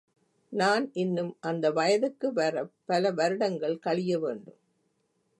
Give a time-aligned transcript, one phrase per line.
[0.53, 4.57] நான் இன்னும் அந்த வயதுக்கு வரப் பல வருடங்கள் கழிய வேண்டும்.